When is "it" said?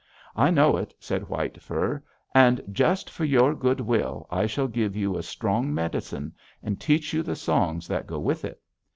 0.77-0.95, 8.43-8.59